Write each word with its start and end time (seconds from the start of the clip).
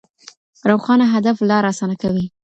روښانه 0.69 1.05
هدف 1.13 1.37
لار 1.49 1.63
اسانه 1.71 1.95
کوي. 2.01 2.25